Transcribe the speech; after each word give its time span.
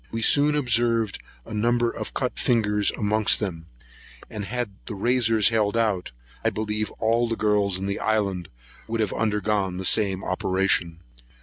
We 0.11 0.23
soon 0.23 0.55
observed 0.55 1.19
a 1.45 1.53
number 1.53 1.91
of 1.91 2.15
cut 2.15 2.39
fingers 2.39 2.89
amongst 2.97 3.39
them; 3.39 3.67
and 4.31 4.45
had 4.45 4.71
the 4.87 4.95
razors 4.95 5.49
held 5.49 5.77
out, 5.77 6.11
I 6.43 6.49
believe 6.49 6.89
all 6.93 7.27
the 7.27 7.35
girls 7.35 7.77
in 7.77 7.85
the 7.85 7.99
island 7.99 8.49
would 8.87 8.99
have 8.99 9.13
undergone 9.13 9.77
the 9.77 9.85
same 9.85 10.23
operation. 10.23 11.01